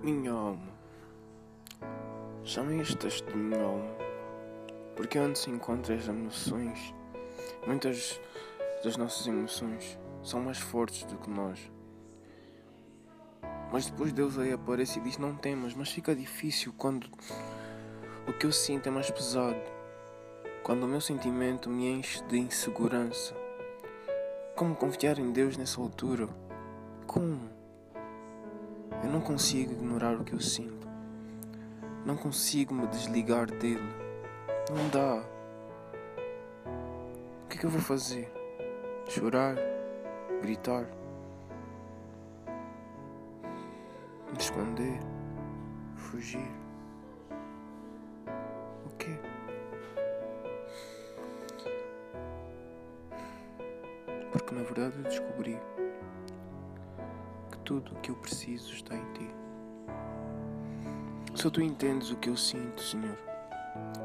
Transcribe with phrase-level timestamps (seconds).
[0.00, 0.72] Minha alma,
[2.80, 3.90] este texto de minha alma,
[4.94, 6.94] porque é onde se encontram as emoções,
[7.66, 8.20] muitas
[8.84, 11.58] das nossas emoções são mais fortes do que nós.
[13.72, 17.10] Mas depois Deus aí aparece e diz: Não temas, mas fica difícil quando
[18.28, 19.60] o que eu sinto é mais pesado,
[20.62, 23.34] quando o meu sentimento me enche de insegurança.
[24.54, 26.28] Como confiar em Deus nessa altura?
[27.04, 27.57] Como?
[29.02, 30.88] Eu não consigo ignorar o que eu sinto.
[32.04, 33.88] Não consigo me desligar dele.
[34.70, 35.22] Não dá.
[37.44, 38.32] O que é que eu vou fazer?
[39.08, 39.56] Chorar?
[40.42, 40.86] Gritar?
[44.30, 44.98] Me esconder?
[45.96, 46.50] Fugir?
[48.84, 49.18] O quê?
[54.32, 55.58] Porque na verdade eu descobri
[57.68, 59.30] tudo o que eu preciso está em ti.
[61.34, 63.14] Só tu entendes o que eu sinto, Senhor,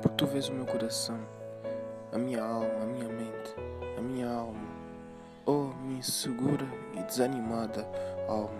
[0.02, 1.18] porque tu vês o meu coração,
[2.12, 3.56] a minha alma, a minha mente,
[3.98, 4.68] a minha alma,
[5.46, 7.88] oh, minha insegura e desanimada
[8.28, 8.52] alma.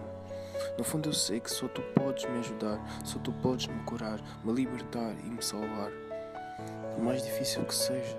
[0.78, 4.22] No fundo eu sei que só tu podes me ajudar, só tu podes me curar,
[4.42, 5.92] me libertar e me salvar.
[6.96, 8.18] Por mais difícil que seja,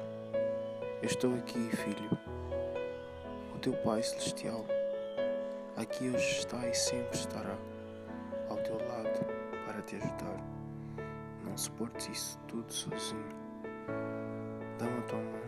[1.01, 2.19] eu estou aqui, filho,
[3.55, 4.67] o teu Pai Celestial
[5.77, 7.57] aqui hoje está e sempre estará
[8.49, 9.27] ao teu lado
[9.67, 10.41] para te ajudar.
[11.45, 13.29] Não suportes isso tudo sozinho.
[14.79, 15.45] Dá-me a tua mão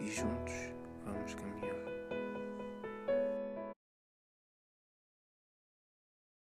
[0.00, 0.54] e juntos
[1.04, 1.95] vamos caminhar.